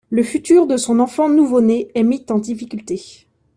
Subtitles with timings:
[0.09, 3.27] Le futur de son enfant nouveau-né est mis en difficulté.